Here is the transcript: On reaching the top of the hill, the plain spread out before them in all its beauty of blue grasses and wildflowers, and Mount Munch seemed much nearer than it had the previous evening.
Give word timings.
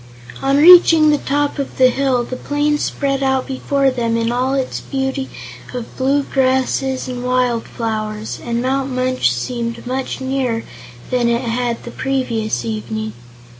On 0.41 0.57
reaching 0.57 1.11
the 1.11 1.19
top 1.19 1.59
of 1.59 1.77
the 1.77 1.89
hill, 1.89 2.23
the 2.23 2.35
plain 2.35 2.79
spread 2.79 3.21
out 3.21 3.45
before 3.45 3.91
them 3.91 4.17
in 4.17 4.31
all 4.31 4.55
its 4.55 4.79
beauty 4.79 5.29
of 5.75 5.95
blue 5.95 6.23
grasses 6.23 7.07
and 7.07 7.23
wildflowers, 7.23 8.39
and 8.43 8.63
Mount 8.63 8.89
Munch 8.89 9.31
seemed 9.31 9.85
much 9.85 10.19
nearer 10.19 10.63
than 11.11 11.29
it 11.29 11.41
had 11.43 11.83
the 11.83 11.91
previous 11.91 12.65
evening. 12.65 13.13